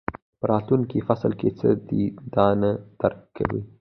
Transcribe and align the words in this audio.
په 0.39 0.45
راتلونکي 0.51 0.99
فصل 1.07 1.31
کې 1.39 1.49
څه 1.59 1.69
دي 1.87 2.03
دا 2.35 2.47
نه 2.61 2.71
درک 2.99 3.19
کوئ. 3.35 3.61